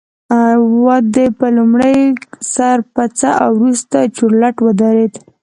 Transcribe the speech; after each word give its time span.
وده 0.85 1.25
په 1.39 1.45
لومړي 1.57 1.97
سر 2.53 2.77
کې 2.83 2.87
پڅه 2.93 3.31
او 3.43 3.49
وروسته 3.59 3.97
چورلټ 4.17 4.55
ودرېده 4.65 5.19